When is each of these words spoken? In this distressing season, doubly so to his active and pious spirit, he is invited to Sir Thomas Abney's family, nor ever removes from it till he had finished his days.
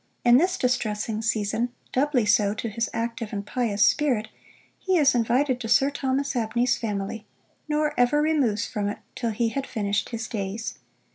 In 0.25 0.37
this 0.39 0.57
distressing 0.57 1.21
season, 1.21 1.69
doubly 1.91 2.25
so 2.25 2.55
to 2.55 2.69
his 2.69 2.89
active 2.91 3.31
and 3.31 3.45
pious 3.45 3.85
spirit, 3.85 4.29
he 4.79 4.97
is 4.97 5.13
invited 5.13 5.59
to 5.59 5.67
Sir 5.69 5.91
Thomas 5.91 6.35
Abney's 6.35 6.75
family, 6.75 7.27
nor 7.67 7.93
ever 7.99 8.19
removes 8.19 8.65
from 8.65 8.89
it 8.89 8.97
till 9.15 9.29
he 9.29 9.49
had 9.49 9.67
finished 9.67 10.09
his 10.09 10.27
days. 10.27 10.79